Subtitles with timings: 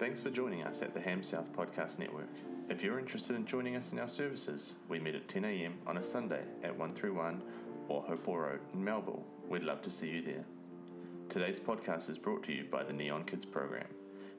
[0.00, 2.30] Thanks for joining us at the Ham South Podcast Network.
[2.70, 5.74] If you're interested in joining us in our services, we meet at 10 a.m.
[5.86, 7.42] on a Sunday at 131
[7.88, 9.22] or Hopewell Road in Melville.
[9.46, 10.46] We'd love to see you there.
[11.28, 13.88] Today's podcast is brought to you by the Neon Kids program.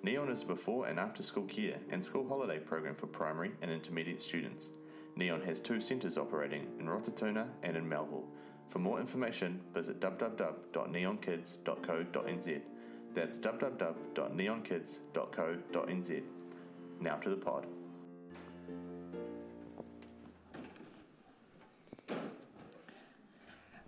[0.02, 3.70] Neon is a before and after school care and school holiday program for primary and
[3.70, 4.72] intermediate students.
[5.16, 8.26] Neon has two centres operating in Rototuna and in Melville.
[8.70, 12.62] For more information, visit www.neonkids.co.nz.
[13.14, 16.24] That's www.neonkids.co.nz.
[17.00, 17.68] Now to the pod.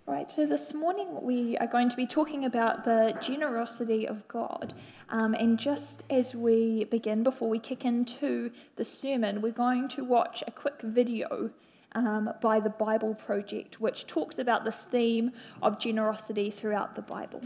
[0.06, 4.74] Right, so this morning we are going to be talking about the generosity of God.
[5.08, 10.04] Um, and just as we begin, before we kick into the sermon, we're going to
[10.04, 11.48] watch a quick video
[11.92, 17.40] um, by the Bible Project, which talks about this theme of generosity throughout the Bible.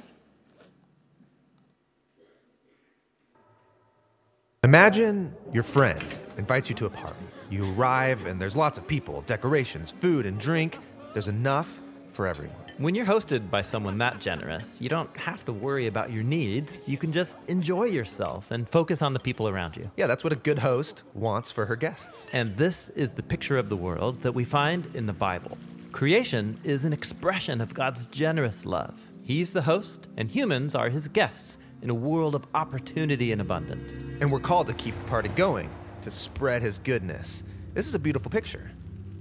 [4.65, 6.03] Imagine your friend
[6.37, 7.24] invites you to a party.
[7.49, 10.80] You arrive, and there's lots of people, decorations, food, and drink.
[11.13, 12.57] There's enough for everyone.
[12.79, 16.88] When you're hosted by someone that generous, you don't have to worry about your needs.
[16.88, 19.88] You can just enjoy yourself and focus on the people around you.
[19.97, 22.27] Yeah, that's what a good host wants for her guests.
[22.32, 25.57] And this is the picture of the world that we find in the Bible.
[25.93, 29.01] Creation is an expression of God's generous love.
[29.23, 34.02] He's the host, and humans are his guests in a world of opportunity and abundance.
[34.21, 35.71] And we're called to keep the party going,
[36.02, 37.45] to spread his goodness.
[37.74, 38.70] This is a beautiful picture.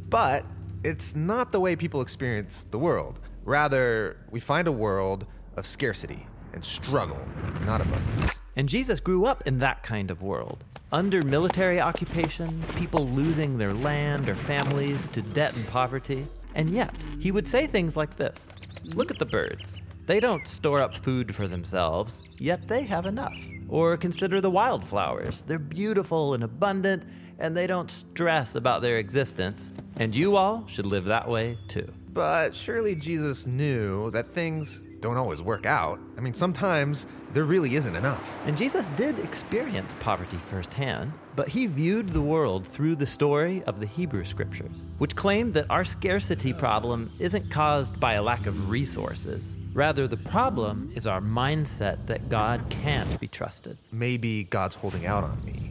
[0.10, 0.44] But
[0.84, 3.20] it's not the way people experience the world.
[3.44, 7.20] Rather, we find a world of scarcity and struggle,
[7.66, 8.40] not abundance.
[8.56, 10.64] And Jesus grew up in that kind of world.
[10.92, 16.26] Under military occupation, people losing their land or families to debt and poverty.
[16.56, 18.56] And yet, he would say things like this
[18.86, 19.82] Look at the birds.
[20.08, 23.38] They don't store up food for themselves, yet they have enough.
[23.68, 25.42] Or consider the wildflowers.
[25.42, 27.04] They're beautiful and abundant,
[27.40, 29.74] and they don't stress about their existence.
[29.98, 31.92] And you all should live that way too.
[32.14, 36.00] But surely Jesus knew that things don't always work out.
[36.18, 38.36] I mean, sometimes there really isn't enough.
[38.46, 43.80] And Jesus did experience poverty firsthand, but he viewed the world through the story of
[43.80, 48.70] the Hebrew scriptures, which claimed that our scarcity problem isn't caused by a lack of
[48.70, 49.58] resources.
[49.74, 53.78] Rather, the problem is our mindset that God can't be trusted.
[53.92, 55.67] Maybe God's holding out on me.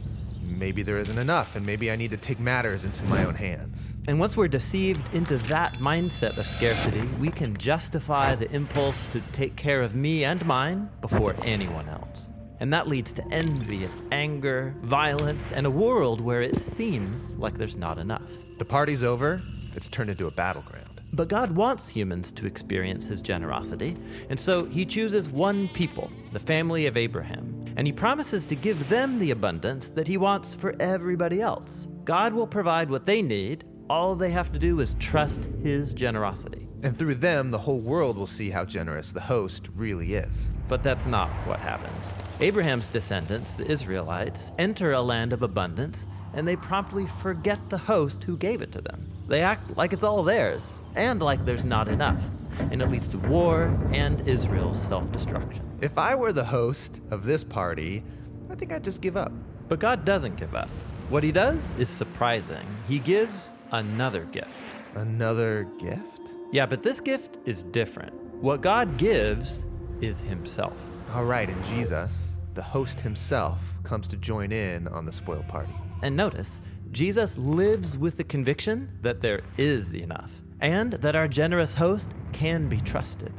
[0.57, 3.93] Maybe there isn't enough, and maybe I need to take matters into my own hands.
[4.07, 9.21] And once we're deceived into that mindset of scarcity, we can justify the impulse to
[9.33, 12.31] take care of me and mine before anyone else.
[12.59, 17.53] And that leads to envy and anger, violence, and a world where it seems like
[17.53, 18.31] there's not enough.
[18.57, 19.41] The party's over,
[19.75, 20.86] it's turned into a battleground.
[21.17, 23.97] But God wants humans to experience his generosity,
[24.29, 28.87] and so he chooses one people, the family of Abraham, and he promises to give
[28.87, 31.87] them the abundance that he wants for everybody else.
[32.05, 33.63] God will provide what they need.
[33.89, 36.67] All they have to do is trust his generosity.
[36.83, 40.51] And through them, the whole world will see how generous the host really is.
[40.67, 42.15] But that's not what happens.
[42.41, 48.23] Abraham's descendants, the Israelites, enter a land of abundance, and they promptly forget the host
[48.23, 49.07] who gave it to them.
[49.27, 52.29] They act like it's all theirs, and like there's not enough.
[52.71, 55.69] And it leads to war and Israel's self destruction.
[55.81, 58.03] If I were the host of this party,
[58.49, 59.31] I think I'd just give up.
[59.67, 60.69] But God doesn't give up.
[61.09, 62.65] What he does is surprising.
[62.87, 64.51] He gives another gift.
[64.95, 66.35] Another gift?
[66.51, 68.13] Yeah, but this gift is different.
[68.41, 69.65] What God gives
[70.01, 70.73] is himself.
[71.13, 75.73] All right, and Jesus, the host himself, comes to join in on the spoiled party.
[76.01, 81.73] And notice, Jesus lives with the conviction that there is enough and that our generous
[81.73, 83.33] host can be trusted.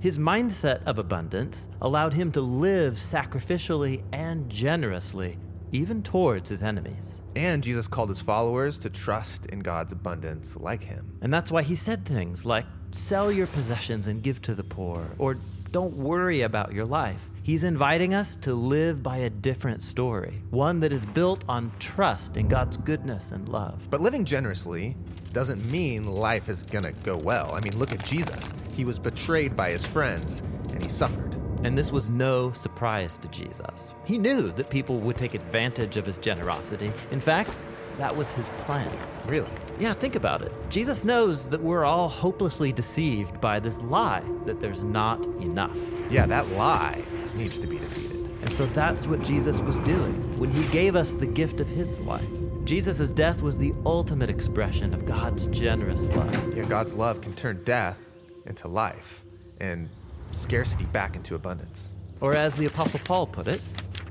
[0.00, 5.38] His mindset of abundance allowed him to live sacrificially and generously,
[5.72, 7.22] even towards his enemies.
[7.36, 11.18] And Jesus called his followers to trust in God's abundance like him.
[11.20, 15.06] And that's why he said things like, Sell your possessions and give to the poor,
[15.18, 15.38] or
[15.70, 17.30] don't worry about your life.
[17.44, 22.36] He's inviting us to live by a different story, one that is built on trust
[22.36, 23.84] in God's goodness and love.
[23.90, 24.96] But living generously
[25.32, 27.52] doesn't mean life is gonna go well.
[27.52, 28.54] I mean, look at Jesus.
[28.76, 31.34] He was betrayed by his friends, and he suffered.
[31.64, 33.92] And this was no surprise to Jesus.
[34.04, 36.92] He knew that people would take advantage of his generosity.
[37.10, 37.50] In fact,
[37.98, 38.90] that was his plan.
[39.26, 39.50] Really?
[39.80, 40.52] Yeah, think about it.
[40.70, 45.76] Jesus knows that we're all hopelessly deceived by this lie that there's not enough.
[46.08, 47.02] Yeah, that lie
[47.34, 48.22] needs to be defeated.
[48.42, 52.00] And so that's what Jesus was doing when he gave us the gift of his
[52.00, 52.26] life.
[52.64, 56.56] Jesus' death was the ultimate expression of God's generous love.
[56.56, 58.10] Yeah, God's love can turn death
[58.46, 59.24] into life
[59.60, 59.88] and
[60.32, 61.90] scarcity back into abundance.
[62.20, 63.62] Or as the Apostle Paul put it,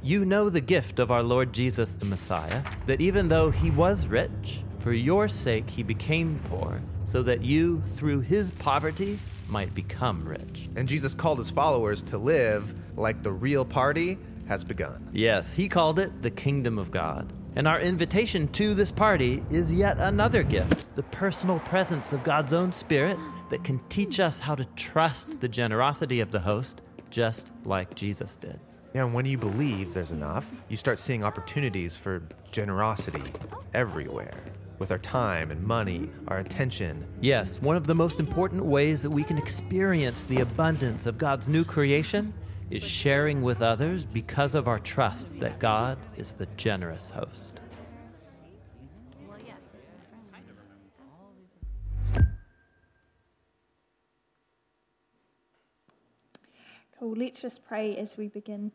[0.03, 4.07] You know the gift of our Lord Jesus the Messiah, that even though he was
[4.07, 9.19] rich, for your sake he became poor, so that you, through his poverty,
[9.51, 10.69] might become rich.
[10.75, 14.17] And Jesus called his followers to live like the real party
[14.47, 15.09] has begun.
[15.11, 17.31] Yes, he called it the kingdom of God.
[17.55, 22.53] And our invitation to this party is yet another gift the personal presence of God's
[22.53, 23.17] own Spirit
[23.49, 28.37] that can teach us how to trust the generosity of the host, just like Jesus
[28.37, 28.59] did.
[28.93, 33.23] And when you believe there's enough, you start seeing opportunities for generosity
[33.73, 34.33] everywhere
[34.81, 37.05] with our time and money, our attention.
[37.21, 41.47] Yes, one of the most important ways that we can experience the abundance of God's
[41.47, 42.33] new creation
[42.71, 47.59] is sharing with others because of our trust that God is the generous host.
[56.99, 57.13] Cool.
[57.15, 58.71] Let's just pray as we begin.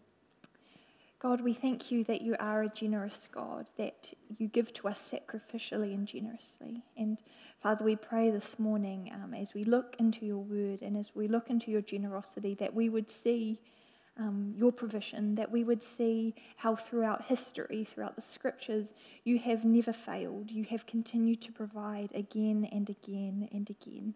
[1.19, 5.15] God, we thank you that you are a generous God, that you give to us
[5.15, 6.83] sacrificially and generously.
[6.97, 7.19] And
[7.63, 11.27] Father, we pray this morning um, as we look into your word and as we
[11.27, 13.61] look into your generosity that we would see
[14.19, 18.93] um, your provision, that we would see how throughout history, throughout the scriptures,
[19.25, 20.51] you have never failed.
[20.51, 24.15] You have continued to provide again and again and again.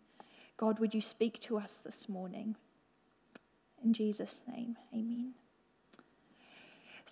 [0.58, 2.56] God, would you speak to us this morning?
[3.82, 5.32] In Jesus' name, amen.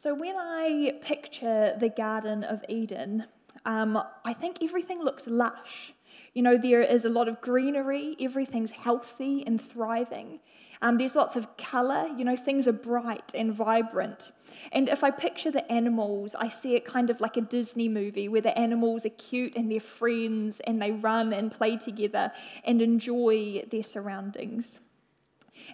[0.01, 3.25] So, when I picture the Garden of Eden,
[3.67, 5.93] um, I think everything looks lush.
[6.35, 10.39] You know, there is a lot of greenery, everything's healthy and thriving.
[10.83, 14.31] Um, there's lots of colour, you know, things are bright and vibrant.
[14.71, 18.29] And if I picture the animals, I see it kind of like a Disney movie
[18.29, 22.31] where the animals are cute and they're friends and they run and play together
[22.63, 24.79] and enjoy their surroundings.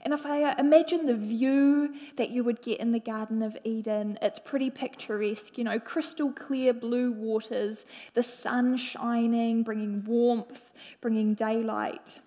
[0.02, 3.56] And if I uh, imagine the view that you would get in the Garden of
[3.64, 10.70] Eden, it's pretty picturesque, you know, crystal clear blue waters, the sun shining, bringing warmth,
[11.00, 12.20] bringing daylight.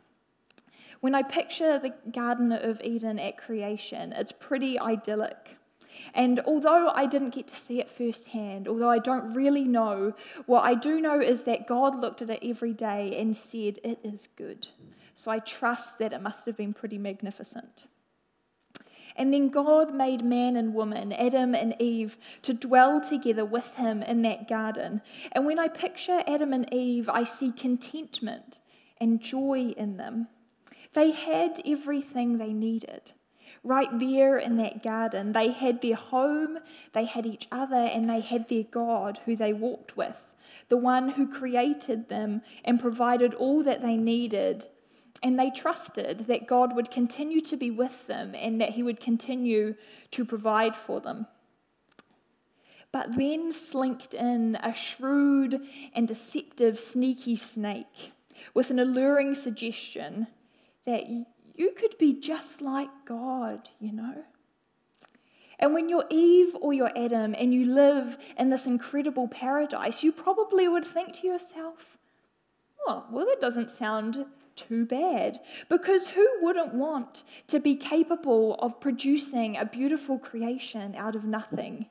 [1.00, 5.58] When I picture the Garden of Eden at creation, it's pretty idyllic.
[6.14, 10.14] And although I didn't get to see it firsthand, although I don't really know,
[10.46, 14.00] what I do know is that God looked at it every day and said, It
[14.04, 14.68] is good.
[15.18, 17.86] So I trust that it must have been pretty magnificent.
[19.16, 24.04] And then God made man and woman, Adam and Eve, to dwell together with him
[24.04, 25.02] in that garden.
[25.32, 28.60] And when I picture Adam and Eve, I see contentment
[29.02, 30.28] and joy in them.
[30.94, 33.12] They had everything they needed.
[33.64, 36.60] Right there in that garden, they had their home,
[36.94, 40.16] they had each other, and they had their God who they walked with,
[40.70, 44.68] the one who created them and provided all that they needed
[45.24, 49.00] and they trusted that God would continue to be with them and that He would
[49.00, 49.76] continue
[50.12, 51.28] to provide for them.
[52.92, 55.62] But then slinked in a shrewd
[55.94, 58.14] and deceptive, sneaky snake
[58.54, 60.28] with an alluring suggestion
[60.86, 64.24] that you could be just like God, you know.
[65.60, 70.12] And when you're Eve or you're Adam and you live in this incredible paradise, you
[70.12, 71.98] probably would think to yourself,
[72.88, 74.26] oh, well, that doesn't sound
[74.58, 75.40] too bad.
[75.70, 81.86] Because who wouldn't want to be capable of producing a beautiful creation out of nothing?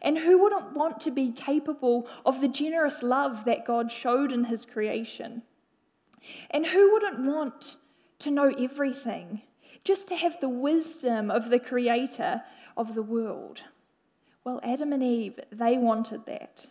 [0.00, 4.44] And who wouldn't want to be capable of the generous love that God showed in
[4.44, 5.42] his creation?
[6.50, 7.76] And who wouldn't want
[8.20, 9.42] to know everything,
[9.82, 12.42] just to have the wisdom of the creator
[12.76, 13.62] of the world?
[14.44, 16.68] Well, Adam and Eve, they wanted that.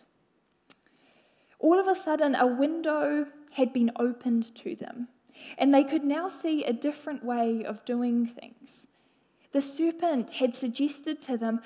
[1.58, 5.08] All of a sudden, a window had been opened to them.
[5.58, 8.86] And they could now see a different way of doing things.
[9.52, 11.60] The serpent had suggested to them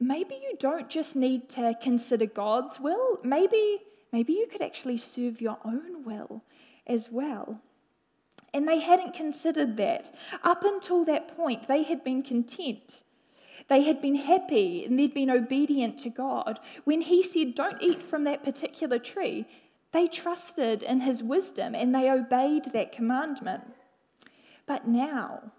[0.00, 5.40] maybe you don't just need to consider God's will, maybe, maybe you could actually serve
[5.40, 6.42] your own will
[6.86, 7.60] as well.
[8.52, 10.14] And they hadn't considered that.
[10.42, 13.02] Up until that point, they had been content.
[13.68, 16.58] They had been happy and they'd been obedient to God.
[16.84, 19.46] When He said, Don't eat from that particular tree,
[19.92, 23.74] they trusted in his wisdom and they obeyed that commandment.
[24.66, 25.52] But now,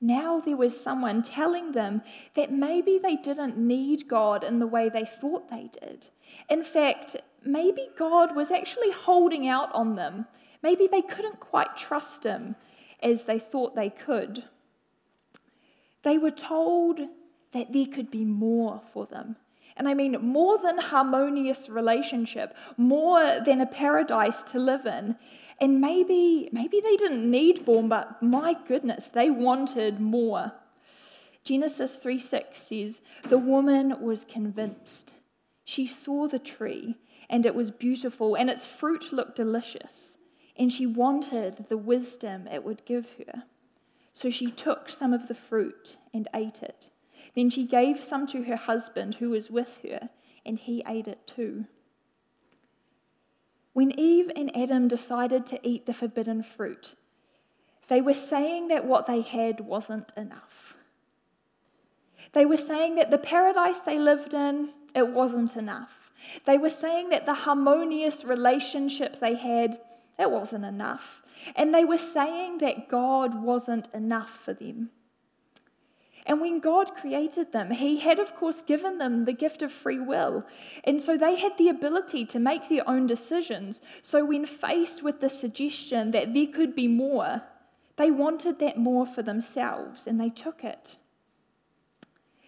[0.00, 2.02] now there was someone telling them
[2.34, 6.08] that maybe they didn't need God in the way they thought they did.
[6.48, 10.26] In fact, maybe God was actually holding out on them.
[10.62, 12.56] Maybe they couldn't quite trust him
[13.02, 14.44] as they thought they could.
[16.02, 17.00] They were told
[17.52, 19.36] that there could be more for them,
[19.76, 25.16] and I mean more than harmonious relationship, more than a paradise to live in.
[25.60, 30.52] And maybe, maybe they didn't need more, but my goodness, they wanted more.
[31.44, 35.14] Genesis 3 6 says, The woman was convinced.
[35.64, 36.96] She saw the tree,
[37.28, 40.16] and it was beautiful, and its fruit looked delicious,
[40.56, 43.44] and she wanted the wisdom it would give her.
[44.12, 46.90] So she took some of the fruit and ate it.
[47.34, 50.10] Then she gave some to her husband who was with her,
[50.44, 51.66] and he ate it too.
[53.72, 56.94] When Eve and Adam decided to eat the forbidden fruit,
[57.88, 60.76] they were saying that what they had wasn't enough.
[62.32, 66.12] They were saying that the paradise they lived in, it wasn't enough.
[66.44, 69.80] They were saying that the harmonious relationship they had,
[70.18, 71.22] it wasn't enough.
[71.56, 74.90] And they were saying that God wasn't enough for them.
[76.24, 79.98] And when God created them, He had, of course, given them the gift of free
[79.98, 80.44] will.
[80.84, 83.80] And so they had the ability to make their own decisions.
[84.02, 87.42] So when faced with the suggestion that there could be more,
[87.96, 90.96] they wanted that more for themselves and they took it.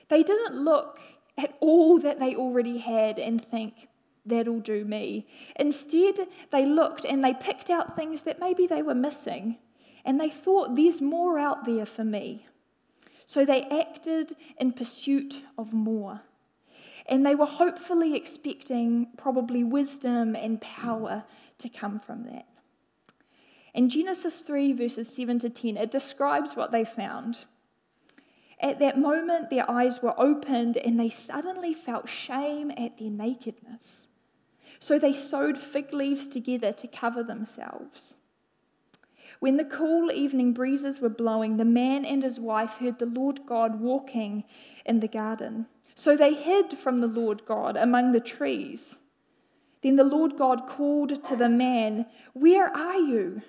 [0.09, 1.00] They didn't look
[1.37, 3.88] at all that they already had and think,
[4.26, 5.26] that'll do me.
[5.57, 9.59] Instead, they looked and they picked out things that maybe they were missing
[10.04, 12.47] and they thought, there's more out there for me.
[13.26, 16.23] So they acted in pursuit of more.
[17.07, 21.25] And they were hopefully expecting probably wisdom and power
[21.59, 22.47] to come from that.
[23.75, 27.38] In Genesis 3, verses 7 to 10, it describes what they found.
[28.61, 34.09] At that moment, their eyes were opened and they suddenly felt shame at their nakedness.
[34.78, 38.19] So they sewed fig leaves together to cover themselves.
[39.45, 43.41] When the cool evening breezes were blowing, the man and his wife heard the Lord
[43.45, 44.45] God walking
[44.87, 45.67] in the garden.
[45.95, 49.01] So they hid from the Lord God among the trees.
[49.83, 53.43] Then the Lord God called to the man, Where are you?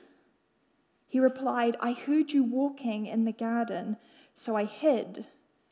[1.08, 3.96] He replied, I heard you walking in the garden,
[4.34, 5.28] so I hid.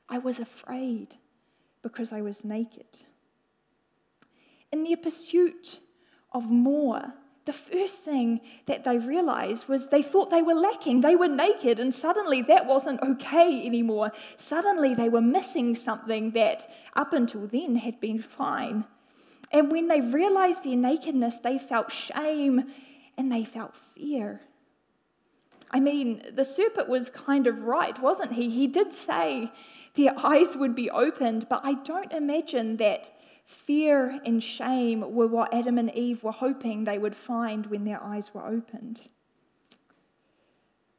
[0.07, 1.15] I was afraid
[1.81, 3.03] because I was naked.
[4.71, 5.81] In their pursuit
[6.31, 7.13] of more,
[7.45, 11.01] the first thing that they realized was they thought they were lacking.
[11.01, 14.13] They were naked, and suddenly that wasn't okay anymore.
[14.37, 18.85] Suddenly they were missing something that up until then had been fine.
[19.51, 22.71] And when they realized their nakedness, they felt shame
[23.17, 24.41] and they felt fear.
[25.69, 28.49] I mean, the serpent was kind of right, wasn't he?
[28.49, 29.51] He did say
[29.95, 33.11] their eyes would be opened, but I don't imagine that
[33.45, 38.01] fear and shame were what Adam and Eve were hoping they would find when their
[38.01, 39.09] eyes were opened.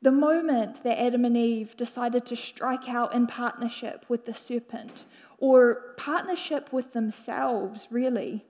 [0.02, 5.04] The moment that Adam and Eve decided to strike out in partnership with the serpent,
[5.38, 8.44] or partnership with themselves, really,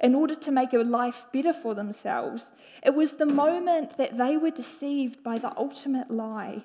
[0.00, 2.52] in order to make a life better for themselves.
[2.82, 6.64] It was the moment that they were deceived by the ultimate lie.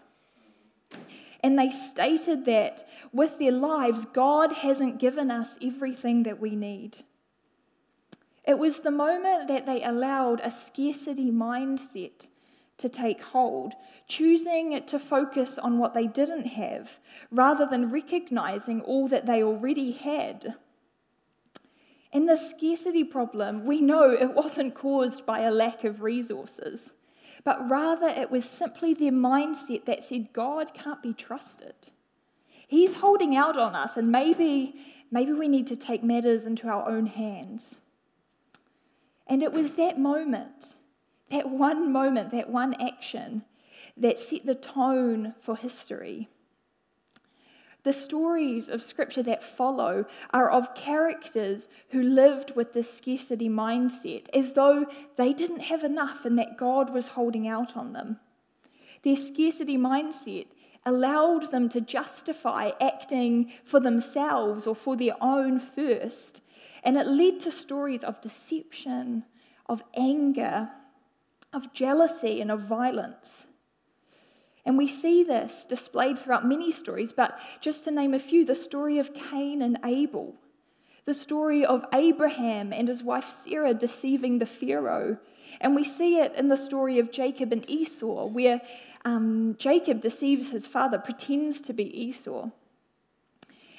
[1.41, 6.97] And they stated that with their lives, God hasn't given us everything that we need.
[8.45, 12.27] It was the moment that they allowed a scarcity mindset
[12.77, 13.73] to take hold,
[14.07, 16.97] choosing to focus on what they didn't have
[17.29, 20.55] rather than recognizing all that they already had.
[22.11, 26.95] And the scarcity problem, we know it wasn't caused by a lack of resources,
[27.43, 31.91] but rather it was simply their mindset that said God can't be trusted.
[32.67, 34.75] He's holding out on us, and maybe,
[35.11, 37.77] maybe we need to take matters into our own hands.
[39.25, 40.77] And it was that moment,
[41.31, 43.43] that one moment, that one action,
[43.97, 46.29] that set the tone for history.
[47.83, 54.27] The stories of Scripture that follow are of characters who lived with this scarcity mindset,
[54.33, 58.19] as though they didn't have enough and that God was holding out on them.
[59.03, 60.47] Their scarcity mindset
[60.85, 66.41] allowed them to justify acting for themselves or for their own first,
[66.83, 69.23] and it led to stories of deception,
[69.67, 70.69] of anger,
[71.53, 73.45] of jealousy, and of violence.
[74.69, 78.53] And we see this displayed throughout many stories, but just to name a few the
[78.53, 80.35] story of Cain and Abel,
[81.05, 85.17] the story of Abraham and his wife Sarah deceiving the Pharaoh.
[85.59, 88.61] And we see it in the story of Jacob and Esau, where
[89.05, 92.51] um, Jacob deceives his father, pretends to be Esau.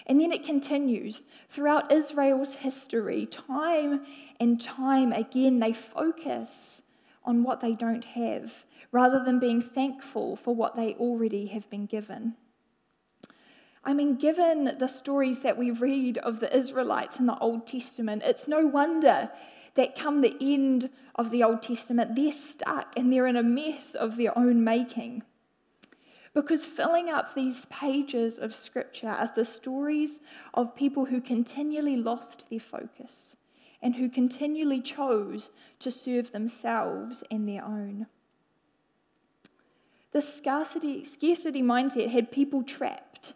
[0.09, 4.05] And then it continues throughout Israel's history, time
[4.41, 6.83] and time again, they focus
[7.25, 11.87] on what they don't have rather than being thankful for what they already have been
[11.87, 12.35] given.
[13.83, 18.23] I mean, given the stories that we read of the Israelites in the Old Testament,
[18.25, 19.31] it's no wonder
[19.75, 23.95] that come the end of the Old Testament, they're stuck and they're in a mess
[23.95, 25.23] of their own making.
[26.35, 30.21] Because filling up these pages of Scripture are the stories
[30.55, 33.37] of people who continually lost their focus
[33.83, 38.07] and who continually chose to serve themselves and their own.
[40.13, 43.35] The scarcity, scarcity mindset had people trapped,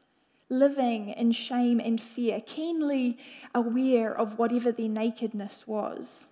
[0.49, 3.17] living in shame and fear, keenly
[3.55, 6.31] aware of whatever their nakedness was.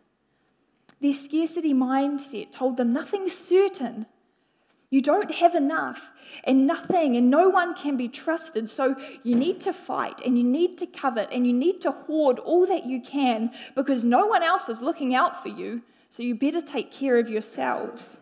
[1.01, 4.07] Their scarcity mindset told them nothing's certain.
[4.91, 6.11] You don't have enough,
[6.45, 8.69] and nothing and no one can be trusted.
[8.69, 12.41] So you need to fight, and you need to covet, and you need to hoard
[12.41, 15.83] all that you can because no one else is looking out for you.
[16.09, 18.21] So you better take care of yourselves.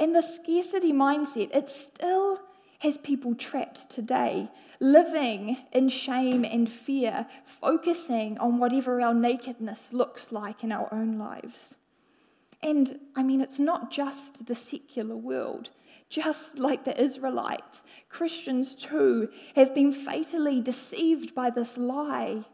[0.00, 2.40] And the scarcity mindset, it still
[2.80, 10.30] has people trapped today, living in shame and fear, focusing on whatever our nakedness looks
[10.30, 11.74] like in our own lives.
[12.62, 15.70] And I mean, it's not just the secular world.
[16.08, 22.44] Just like the Israelites, Christians too have been fatally deceived by this lie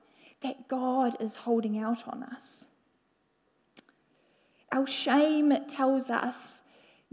[0.43, 2.67] that God is holding out on us.
[4.73, 6.63] Our shame tells us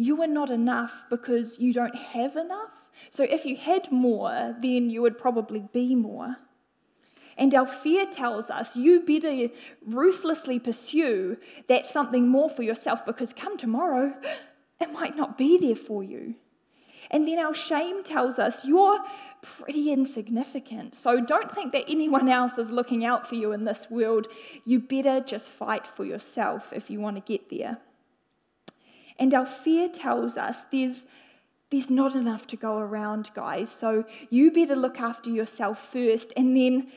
[0.02, 2.72] you are not enough because you don't have enough.
[3.10, 6.38] So if you had more, then you would probably be more.
[7.38, 9.50] And our fear tells us you better
[9.86, 14.14] ruthlessly pursue that something more for yourself because come tomorrow,
[14.80, 16.36] it might not be there for you.
[17.10, 19.00] And then our shame tells us you're
[19.42, 20.96] pretty insignificant.
[20.96, 24.28] So don't think that anyone else is looking out for you in this world.
[24.66, 27.80] You better just fight for yourself if you want to get there.
[29.22, 31.06] And our fear tells us there's,
[31.70, 33.70] there's not enough to go around, guys.
[33.70, 36.34] So you better look after yourself first.
[36.36, 36.88] And then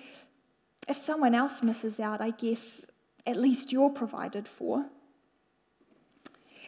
[0.88, 2.86] if someone else misses out, I guess
[3.26, 4.86] at least you're provided for.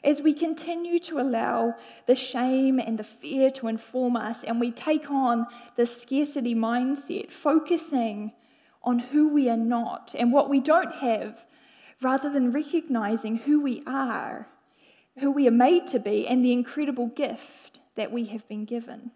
[0.05, 4.71] As we continue to allow the shame and the fear to inform us, and we
[4.71, 5.47] take on
[5.77, 8.33] the scarcity mindset, focusing
[8.83, 11.47] on who we are not and what we don't have,
[12.03, 14.49] rather than recognizing who we are
[15.19, 19.11] who we are made to be, and the incredible gift that we have been given.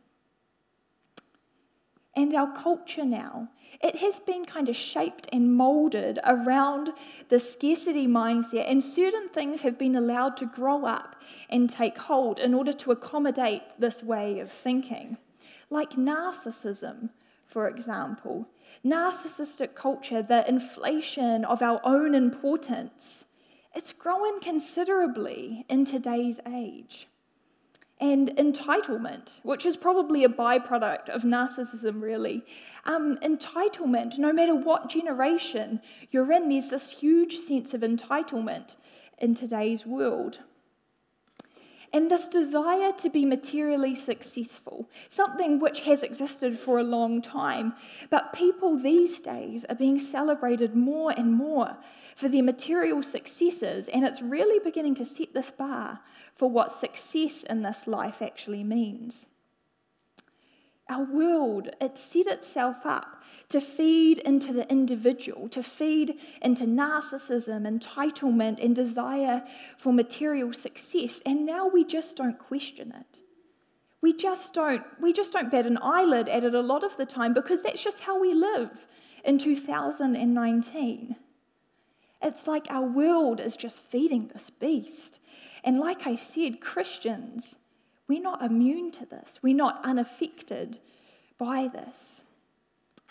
[2.17, 6.91] And our culture now, it has been kind of shaped and molded around
[7.29, 11.17] the scarcity mindset, and certain things have been allowed to grow up
[11.49, 15.19] and take hold in order to accommodate this way of thinking.
[15.71, 17.11] Like narcissism,
[17.47, 18.49] for example.
[18.85, 23.25] Narcissistic culture, the inflation of our own importance,
[23.75, 27.07] it's grown considerably in today's age.
[28.01, 32.43] And entitlement, which is probably a byproduct of narcissism, really.
[32.87, 38.77] Um, entitlement, no matter what generation you're in, there's this huge sense of entitlement
[39.19, 40.39] in today's world.
[41.93, 47.75] And this desire to be materially successful, something which has existed for a long time,
[48.11, 51.79] but people these days are being celebrated more and more
[52.15, 56.01] for their material successes, and it's really beginning to set this bar
[56.35, 59.29] for what success in this life actually means.
[60.89, 63.20] Our world, it set itself up
[63.51, 69.45] to feed into the individual, to feed into narcissism, entitlement, and desire
[69.77, 73.21] for material success, and now we just don't question it.
[74.01, 77.05] We just don't, we just don't bat an eyelid at it a lot of the
[77.05, 78.87] time because that's just how we live
[79.25, 81.17] in 2019.
[82.23, 85.21] It's like our world is just feeding this beast.
[85.65, 87.57] And like I said, Christians,
[88.09, 90.79] we're not immune to this, we're not unaffected
[91.37, 92.23] by this.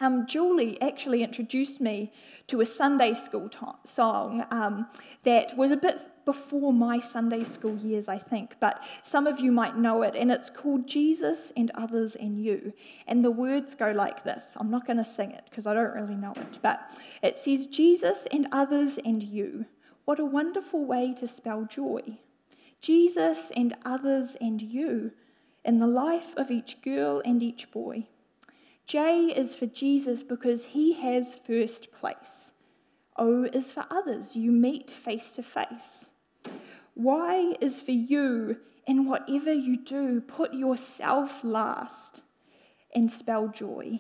[0.02, 2.12] Um, Julie actually introduced me
[2.48, 4.88] to a Sunday school to- song um,
[5.24, 9.52] that was a bit before my Sunday school years, I think, but some of you
[9.52, 12.72] might know it, and it's called Jesus and Others and You.
[13.08, 15.96] And the words go like this I'm not going to sing it because I don't
[15.96, 16.82] really know it, but
[17.24, 19.66] it says, Jesus and others and you.
[20.06, 22.20] What a wonderful way to spell joy.
[22.82, 25.12] Jesus and others and you
[25.66, 28.08] in the life of each girl and each boy.
[28.90, 32.54] J is for Jesus because he has first place.
[33.18, 36.10] O is for others you meet face to face.
[36.96, 42.24] Y is for you in whatever you do, put yourself last
[42.96, 44.00] and spell joy.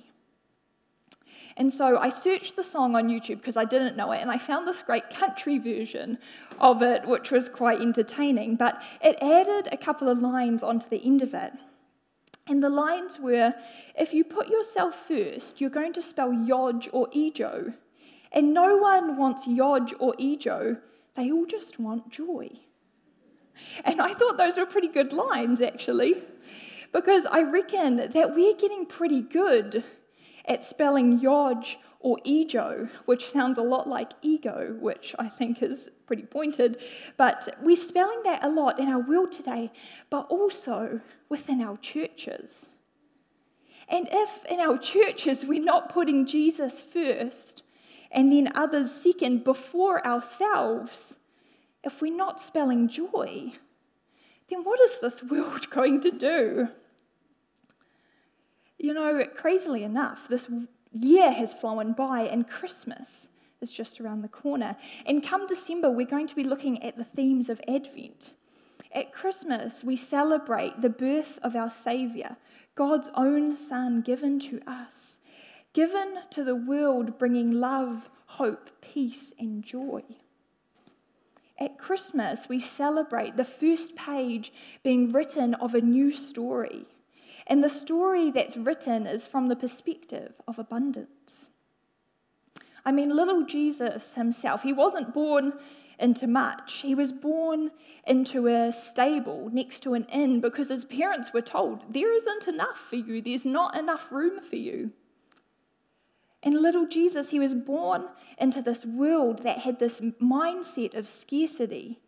[1.56, 4.40] And so I searched the song on YouTube because I didn't know it, and I
[4.40, 6.18] found this great country version
[6.60, 8.56] of it, which was quite entertaining.
[8.56, 11.54] But it added a couple of lines onto the end of it.
[12.50, 13.54] And the lines were
[13.96, 17.76] if you put yourself first, you're going to spell Yodge or Ejo.
[18.32, 20.78] And no one wants Yodge or Ejo,
[21.16, 22.50] they all just want joy.
[23.86, 26.24] And I thought those were pretty good lines, actually.
[26.92, 29.84] because I reckon that we're getting pretty good
[30.46, 35.90] at spelling Yoj or ego, which sounds a lot like ego, which I think is
[36.08, 36.78] pretty pointed.
[37.18, 39.72] But we're spelling that a lot in our world today,
[40.10, 42.70] but also within our churches.
[43.90, 47.64] And if in our churches we're not putting Jesus first
[48.12, 51.18] and then others second before ourselves,
[51.84, 53.54] if we're not spelling joy,
[54.50, 56.70] then what is this world going to do?
[58.78, 60.48] You know, crazily enough, this
[60.92, 63.30] year has flown by and Christmas
[63.62, 64.76] is just around the corner.
[65.06, 68.34] And come December, we're going to be looking at the themes of Advent.
[68.92, 72.38] At Christmas, we celebrate the birth of our Saviour,
[72.76, 75.20] God's own Son given to us,
[75.74, 80.04] given to the world, bringing love, hope, peace, and joy.
[81.60, 86.88] At Christmas, we celebrate the first page being written of a new story.
[87.50, 91.50] And the story that's written is from the perspective of abundance.
[92.86, 95.54] I mean, little Jesus himself, he wasn't born
[96.00, 96.82] into much.
[96.82, 97.72] He was born
[98.08, 102.78] into a stable next to an inn because his parents were told, There isn't enough
[102.78, 104.92] for you, there's not enough room for you.
[106.42, 108.08] And little Jesus, he was born
[108.38, 112.00] into this world that had this mindset of scarcity.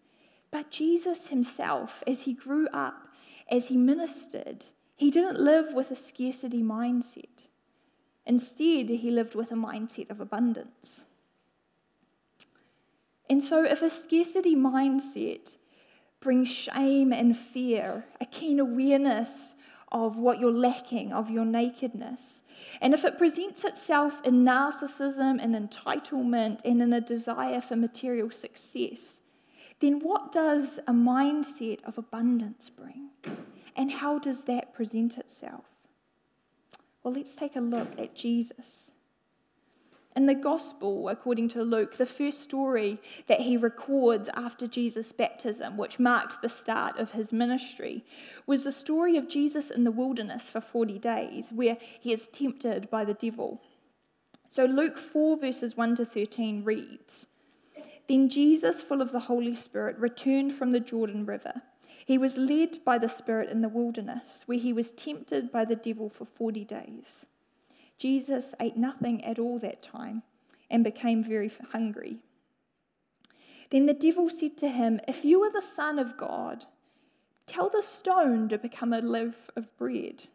[0.52, 3.10] But Jesus himself, as he grew up,
[3.50, 4.66] as he ministered,
[5.02, 7.48] he didn't live with a scarcity mindset.
[8.24, 11.06] Instead, he lived with a mindset of abundance.
[13.28, 15.56] And so, if a scarcity mindset
[16.20, 19.56] brings shame and fear, a keen awareness
[19.92, 22.44] of what you're lacking, of your nakedness.
[22.80, 28.30] And if it presents itself in narcissism and entitlement and in a desire for material
[28.30, 29.22] success,
[29.80, 33.10] then what does a mindset of abundance bring?
[33.76, 35.66] And how does that present itself?
[37.04, 38.92] Well, let's take a look at Jesus.
[40.14, 45.78] In the Gospel, according to Luke, the first story that he records after Jesus' baptism,
[45.78, 48.04] which marked the start of his ministry,
[48.46, 52.90] was the story of Jesus in the wilderness for 40 days, where he is tempted
[52.90, 53.62] by the devil.
[54.50, 57.28] So Luke 4, verses 1 to 13 reads
[58.10, 61.62] Then Jesus, full of the Holy Spirit, returned from the Jordan River.
[62.06, 65.76] He was led by the Spirit in the wilderness, where he was tempted by the
[65.76, 67.28] devil for 40 days.
[67.98, 70.24] Jesus ate nothing at all that time
[70.70, 72.18] and became very hungry.
[73.70, 76.66] Then the devil said to him, If you are the Son of God,
[77.46, 80.26] tell the stone to become a loaf of bread.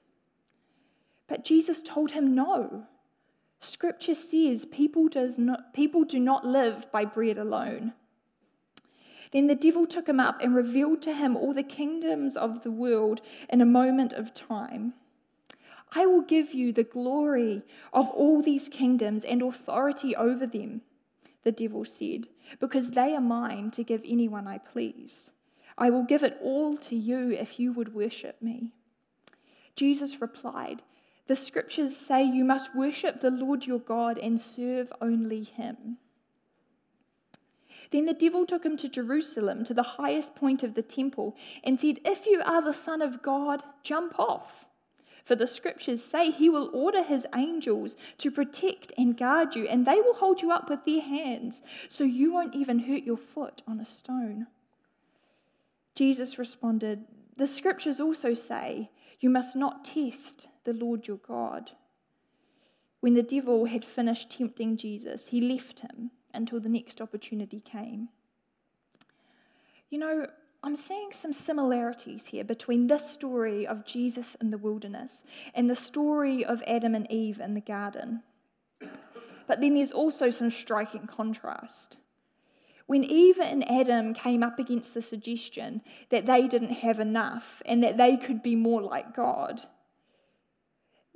[1.26, 2.86] But Jesus told him, No.
[3.58, 7.94] Scripture says people, does not, people do not live by bread alone.
[9.32, 12.70] Then the devil took him up and revealed to him all the kingdoms of the
[12.70, 14.94] world in a moment of time.
[15.94, 17.62] I will give you the glory
[17.92, 20.82] of all these kingdoms and authority over them,
[21.42, 22.28] the devil said,
[22.60, 25.32] because they are mine to give anyone I please.
[25.78, 28.72] I will give it all to you if you would worship me.
[29.74, 30.82] Jesus replied,
[31.26, 35.98] The scriptures say you must worship the Lord your God and serve only him.
[37.90, 41.78] Then the devil took him to Jerusalem, to the highest point of the temple, and
[41.80, 44.66] said, If you are the Son of God, jump off.
[45.24, 49.84] For the scriptures say he will order his angels to protect and guard you, and
[49.84, 53.62] they will hold you up with their hands, so you won't even hurt your foot
[53.66, 54.46] on a stone.
[55.96, 57.04] Jesus responded,
[57.36, 61.72] The scriptures also say, You must not test the Lord your God.
[63.00, 68.08] When the devil had finished tempting Jesus, he left him until the next opportunity came.
[69.90, 70.26] You know,
[70.62, 75.22] I'm seeing some similarities here between this story of Jesus in the wilderness
[75.54, 78.22] and the story of Adam and Eve in the garden.
[79.46, 81.98] But then there's also some striking contrast.
[82.86, 87.82] When Eve and Adam came up against the suggestion that they didn't have enough and
[87.82, 89.60] that they could be more like God,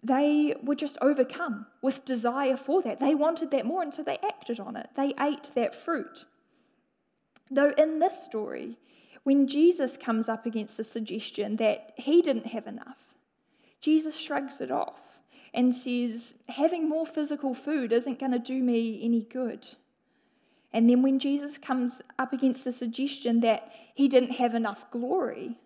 [0.03, 3.01] they were just overcome with desire for that.
[3.01, 4.89] They wanted that more, and so they acted on it.
[4.97, 6.25] They ate that fruit.
[7.51, 8.79] Though in this story,
[9.25, 12.97] when Jesus comes up against the suggestion that he didn't have enough,
[13.81, 15.19] Jesus shrugs it off
[15.53, 19.67] and says, Having more physical food isn't going to do me any good.
[20.73, 25.59] And then when Jesus comes up against the suggestion that he didn't have enough glory,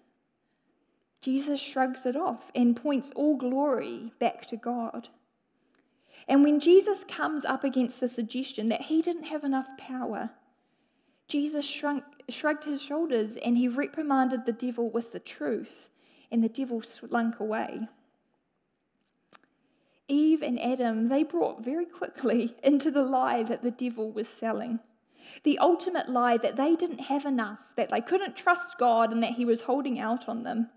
[1.24, 5.08] Jesus shrugs it off and points all glory back to God.
[6.28, 10.32] And when Jesus comes up against the suggestion that he didn't have enough power,
[11.26, 15.88] Jesus shrunk, shrugged his shoulders and he reprimanded the devil with the truth
[16.30, 17.88] and the devil slunk away.
[20.06, 24.78] Eve and Adam, they brought very quickly into the lie that the devil was selling.
[25.42, 29.32] The ultimate lie that they didn't have enough, that they couldn't trust God, and that
[29.32, 30.68] He was holding out on them.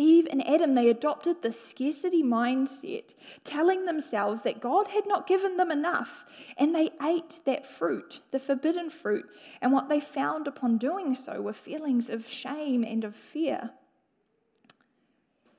[0.00, 5.56] Eve and Adam, they adopted the scarcity mindset, telling themselves that God had not given
[5.56, 6.24] them enough,
[6.56, 9.26] and they ate that fruit, the forbidden fruit,
[9.60, 13.70] and what they found upon doing so were feelings of shame and of fear.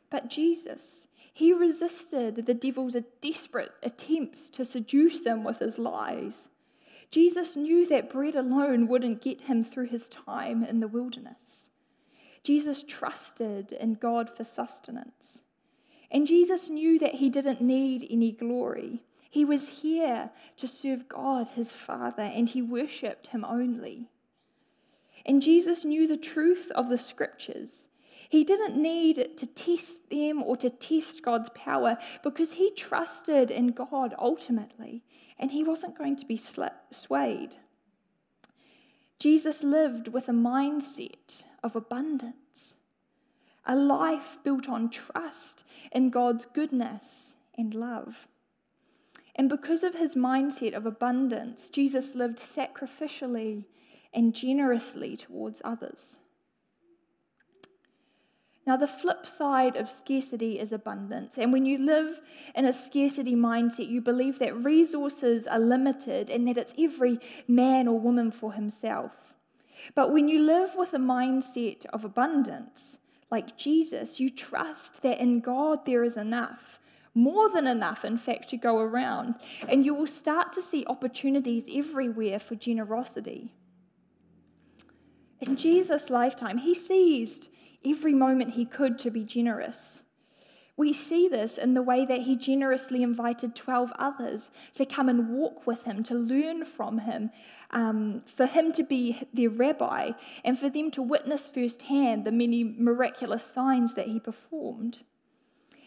[0.10, 6.50] But Jesus, he resisted the devil's desperate attempts to seduce them with his lies.
[7.10, 11.71] Jesus knew that bread alone wouldn't get him through his time in the wilderness.
[12.44, 15.42] Jesus trusted in God for sustenance.
[16.10, 19.04] And Jesus knew that he didn't need any glory.
[19.30, 24.10] He was here to serve God, his Father, and he worshipped him only.
[25.26, 27.88] And Jesus knew the truth of the scriptures.
[28.28, 33.68] He didn't need to test them or to test God's power because he trusted in
[33.68, 35.04] God ultimately,
[35.38, 37.58] and he wasn't going to be swayed.
[39.20, 42.78] Jesus lived with a mindset of abundance,
[43.66, 48.28] a life built on trust in God's goodness and love.
[49.36, 53.66] And because of his mindset of abundance, Jesus lived sacrificially
[54.14, 56.20] and generously towards others.
[58.68, 61.38] Now, the flip side of scarcity is abundance.
[61.38, 62.20] And when you live
[62.54, 67.88] in a scarcity mindset, you believe that resources are limited and that it's every man
[67.88, 69.34] or woman for himself.
[69.96, 72.98] But when you live with a mindset of abundance,
[73.30, 76.80] like Jesus, you trust that in God there is enough,
[77.14, 79.36] more than enough, in fact, to go around.
[79.68, 83.54] And you will start to see opportunities everywhere for generosity.
[85.40, 87.50] In Jesus' lifetime, he seized
[87.86, 90.04] every moment he could to be generous.
[90.82, 95.30] We see this in the way that he generously invited 12 others to come and
[95.30, 97.30] walk with him, to learn from him,
[97.70, 100.14] um, for him to be their rabbi,
[100.44, 105.04] and for them to witness firsthand the many miraculous signs that he performed.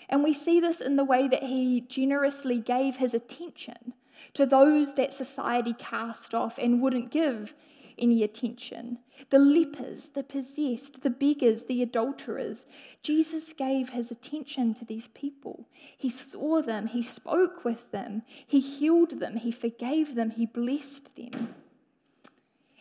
[0.09, 3.95] And we see this in the way that he generously gave his attention
[4.35, 7.53] to those that society cast off and wouldn't give
[7.99, 8.99] any attention.
[9.31, 12.67] The lepers, the possessed, the beggars, the adulterers.
[13.03, 15.67] Jesus gave his attention to these people.
[15.97, 21.15] He saw them, he spoke with them, he healed them, he forgave them, he blessed
[21.17, 21.55] them.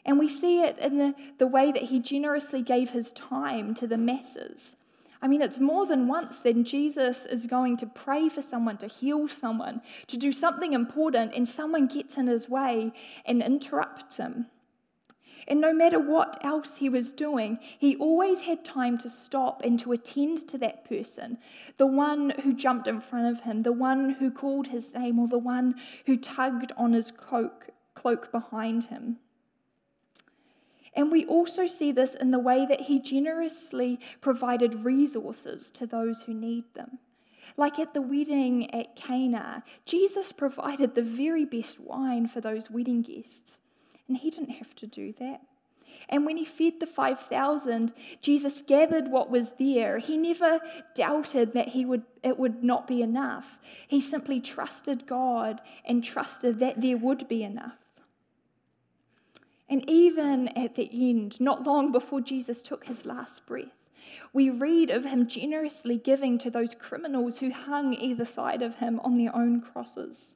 [0.06, 3.88] And we see it in the, the way that he generously gave his time to
[3.88, 4.76] the masses.
[5.24, 8.88] I mean, it's more than once that Jesus is going to pray for someone, to
[8.88, 12.92] heal someone, to do something important, and someone gets in his way
[13.26, 14.48] and interrupts him.
[15.48, 19.80] And no matter what else he was doing, he always had time to stop and
[19.80, 21.38] to attend to that person
[21.78, 25.28] the one who jumped in front of him, the one who called his name, or
[25.28, 25.76] the one
[26.06, 29.18] who tugged on his cloak, cloak behind him.
[30.96, 36.24] And we also see this in the way that he generously provided resources to those
[36.24, 37.00] who need them.
[37.58, 43.02] Like at the wedding at Cana, Jesus provided the very best wine for those wedding
[43.02, 43.60] guests.
[44.08, 45.42] And he didn't have to do that.
[46.10, 50.00] And when he fed the 5,000, Jesus gathered what was there.
[50.00, 50.60] He never
[50.96, 53.58] doubted that he would, it would not be enough.
[53.88, 57.78] He simply trusted God and trusted that there would be enough.
[59.70, 63.72] And even at the end, not long before Jesus took his last breath,
[64.34, 69.00] we read of him generously giving to those criminals who hung either side of him
[69.04, 70.33] on their own crosses.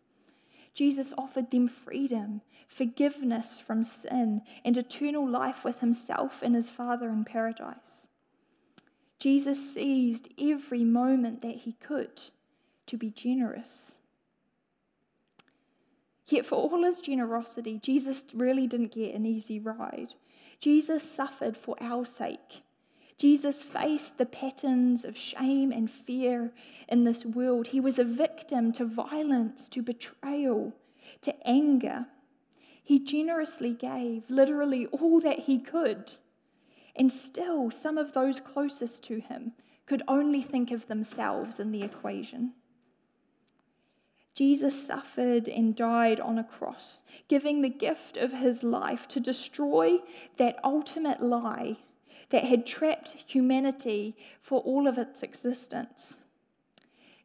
[0.78, 7.10] Jesus offered them freedom, forgiveness from sin, and eternal life with himself and his Father
[7.10, 8.08] in paradise.
[9.18, 12.22] Jesus seized every moment that he could
[12.86, 13.96] to be generous.
[16.28, 20.14] Yet, for all his generosity, Jesus really didn't get an easy ride.
[20.60, 22.62] Jesus suffered for our sake.
[23.18, 26.52] Jesus faced the patterns of shame and fear
[26.88, 27.68] in this world.
[27.68, 30.74] He was a victim to violence, to betrayal,
[31.22, 32.06] to anger.
[32.84, 36.14] He generously gave literally all that he could.
[36.96, 39.54] And still, some of those closest to him
[39.88, 42.54] could only think of themselves in the equation.
[44.36, 49.98] Jesus suffered and died on a cross, giving the gift of his life to destroy
[50.38, 51.78] that ultimate lie
[52.30, 56.18] that had trapped humanity for all of its existence.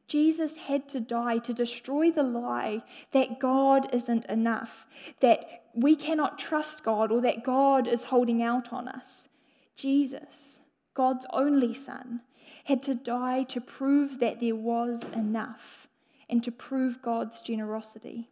[0.06, 4.86] Jesus had to die to destroy the lie that God isn't enough,
[5.20, 9.28] that we cannot trust God, or that God is holding out on us.
[9.74, 10.60] Jesus,
[10.94, 12.20] God's only Son,
[12.64, 15.88] had to die to prove that there was enough
[16.28, 18.28] and to prove God's generosity.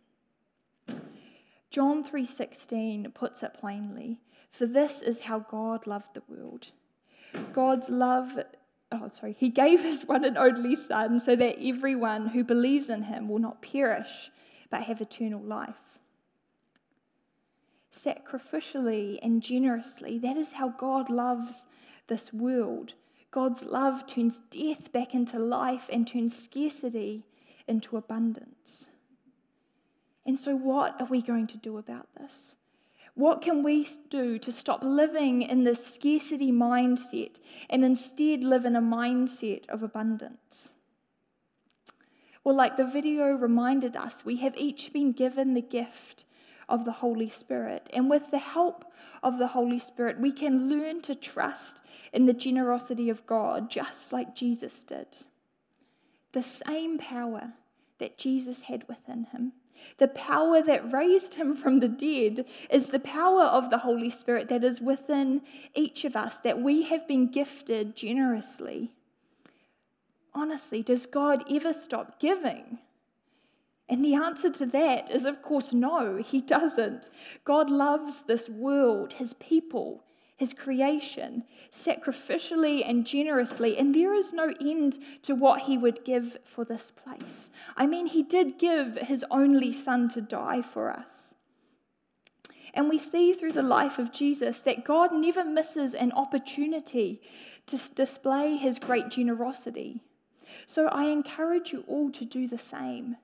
[1.70, 4.20] John 3:16 puts it plainly,
[4.50, 6.72] for this is how God loved the world.
[7.52, 8.38] God's love
[8.92, 13.02] oh sorry, he gave his one and only son so that everyone who believes in
[13.02, 14.30] him will not perish
[14.70, 15.98] but have eternal life.
[17.92, 21.66] Sacrificially and generously, that is how God loves
[22.06, 22.94] this world.
[23.32, 27.24] God's love turns death back into life and turns scarcity
[27.66, 28.88] into abundance.
[30.24, 32.56] And so, what are we going to do about this?
[33.20, 38.74] What can we do to stop living in this scarcity mindset and instead live in
[38.74, 40.72] a mindset of abundance?
[42.42, 46.24] Well, like the video reminded us, we have each been given the gift
[46.66, 47.90] of the Holy Spirit.
[47.92, 48.86] And with the help
[49.22, 51.82] of the Holy Spirit, we can learn to trust
[52.14, 55.08] in the generosity of God, just like Jesus did.
[56.32, 57.52] The same power
[57.98, 59.52] that Jesus had within him.
[59.98, 64.48] The power that raised him from the dead is the power of the Holy Spirit
[64.48, 65.42] that is within
[65.74, 68.90] each of us, that we have been gifted generously.
[70.32, 72.78] Honestly, does God ever stop giving?
[73.88, 77.10] And the answer to that is, of course, no, he doesn't.
[77.44, 80.04] God loves this world, his people,
[80.40, 86.38] his creation, sacrificially and generously, and there is no end to what he would give
[86.44, 87.50] for this place.
[87.76, 91.34] I mean, he did give his only son to die for us.
[92.72, 97.20] And we see through the life of Jesus that God never misses an opportunity
[97.66, 100.00] to display his great generosity.
[100.64, 103.16] So I encourage you all to do the same.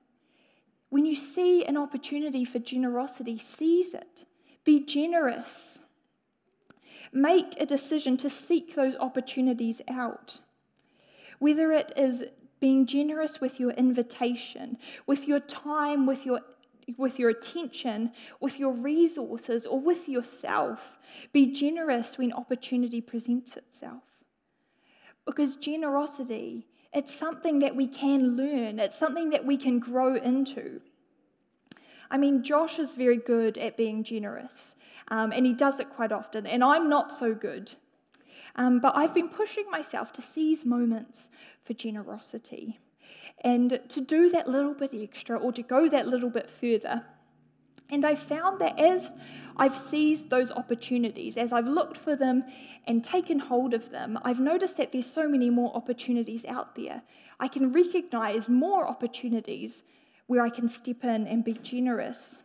[0.89, 4.25] When you see an opportunity for generosity, seize it.
[4.63, 5.79] Be generous.
[7.11, 10.39] Make a decision to seek those opportunities out.
[11.39, 12.25] Whether it is
[12.59, 16.41] being generous with your invitation, with your time, with your
[16.97, 20.97] with your attention, with your resources, or with yourself.
[21.33, 24.03] Be generous when opportunity presents itself.
[25.25, 30.79] Because generosity, it's something that we can learn, it's something that we can grow into.
[32.09, 34.75] I mean, Josh is very good at being generous,
[35.09, 37.73] um, and he does it quite often, and I'm not so good.
[38.55, 41.29] Um, but I've been pushing myself to seize moments
[41.63, 42.79] for generosity
[43.41, 47.05] and to do that little bit extra or to go that little bit further.
[47.89, 49.13] And I found that as
[49.55, 52.43] I've seized those opportunities, as I've looked for them
[52.85, 57.03] and taken hold of them, I've noticed that there's so many more opportunities out there.
[57.39, 59.83] I can recognize more opportunities
[60.27, 62.41] where I can step in and be generous.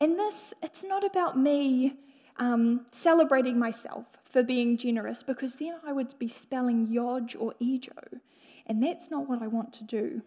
[0.00, 1.96] And this, it's not about me
[2.36, 8.20] um, celebrating myself for being generous, because then I would be spelling Yodge or Ejo,
[8.66, 10.22] and that's not what I want to do.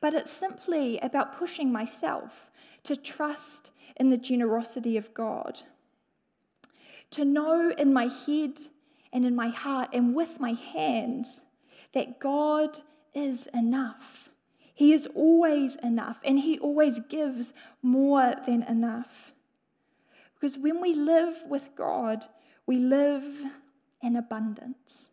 [0.00, 2.50] But it's simply about pushing myself
[2.84, 5.62] to trust in the generosity of God,
[7.10, 8.60] to know in my head
[9.12, 11.44] and in my heart and with my hands
[11.92, 12.78] that God
[13.14, 14.23] is enough
[14.74, 19.32] he is always enough, and He always gives more than enough.
[20.34, 22.24] Because when we live with God,
[22.66, 23.24] we live
[24.02, 25.10] in abundance.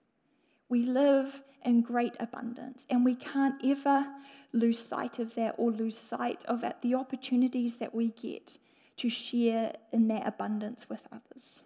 [0.67, 4.07] We live in great abundance, and we can't ever
[4.51, 8.57] lose sight of that or lose sight of the opportunities that we get
[8.97, 11.63] to share in that abundance with others.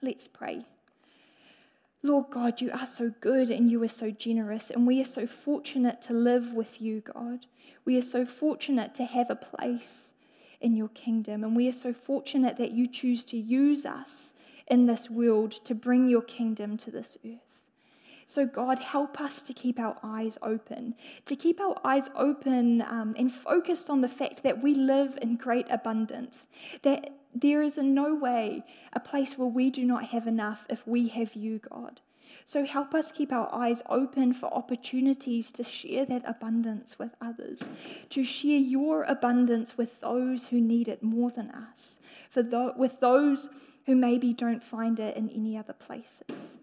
[0.00, 0.64] Let's pray.
[2.02, 5.26] Lord God, you are so good and you are so generous, and we are so
[5.26, 7.46] fortunate to live with you, God.
[7.84, 10.14] We are so fortunate to have a place
[10.62, 14.32] in your kingdom, and we are so fortunate that you choose to use us
[14.66, 17.50] in this world to bring your kingdom to this earth.
[18.26, 20.94] So, God, help us to keep our eyes open,
[21.26, 25.34] to keep our eyes open um, and focused on the fact that we live in
[25.36, 26.46] great abundance,
[26.82, 30.86] that there is in no way a place where we do not have enough if
[30.86, 32.00] we have you, God.
[32.44, 37.60] So help us keep our eyes open for opportunities to share that abundance with others,
[38.10, 43.00] to share your abundance with those who need it more than us, for th- with
[43.00, 43.48] those
[43.86, 46.56] who maybe don't find it in any other places.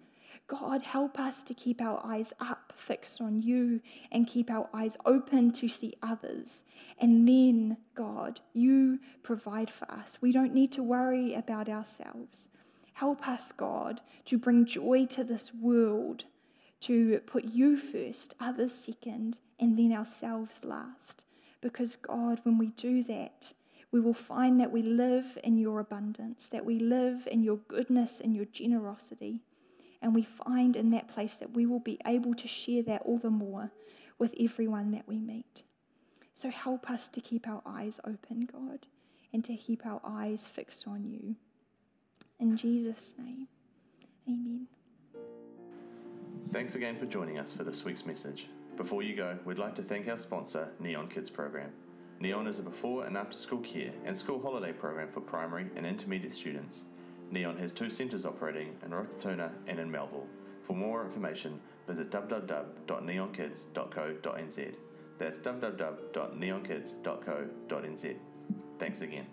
[0.47, 3.81] God, help us to keep our eyes up, fixed on you,
[4.13, 6.63] and keep our eyes open to see others.
[6.97, 10.19] And then, God, you provide for us.
[10.21, 12.47] We don't need to worry about ourselves.
[12.93, 16.23] Help us, God, to bring joy to this world,
[16.81, 21.25] to put you first, others second, and then ourselves last.
[21.59, 23.53] Because, God, when we do that,
[23.91, 28.21] we will find that we live in your abundance, that we live in your goodness
[28.21, 29.41] and your generosity
[30.01, 33.17] And we find in that place that we will be able to share that all
[33.17, 33.71] the more
[34.19, 35.63] with everyone that we meet.
[36.33, 38.85] So help us to keep our eyes open, God,
[39.33, 41.35] and to keep our eyes fixed on you.
[42.39, 43.47] In Jesus' name,
[44.27, 44.67] amen.
[46.53, 48.47] Thanks again for joining us for this week's message.
[48.77, 51.71] Before you go, we'd like to thank our sponsor, Neon Kids Program.
[52.19, 55.85] Neon is a before and after school care and school holiday program for primary and
[55.85, 56.83] intermediate students.
[57.31, 60.27] Neon has two centres operating in Rototuna and in Melville.
[60.63, 64.75] For more information, visit www.neonkids.co.nz.
[65.17, 68.15] That's www.neonkids.co.nz.
[68.79, 69.25] Thanks again.